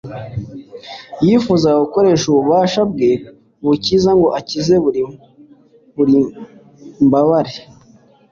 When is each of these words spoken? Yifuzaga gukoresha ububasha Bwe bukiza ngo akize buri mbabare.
Yifuzaga 1.25 1.77
gukoresha 1.83 2.25
ububasha 2.27 2.81
Bwe 2.91 3.11
bukiza 3.63 4.11
ngo 4.17 4.27
akize 4.39 4.75
buri 5.95 6.17
mbabare. 7.05 7.53